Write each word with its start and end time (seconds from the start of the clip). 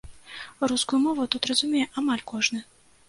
Рускую 0.71 0.99
мову 1.03 1.27
тут 1.35 1.49
разумее 1.53 1.85
амаль 2.03 2.25
кожны. 2.33 2.65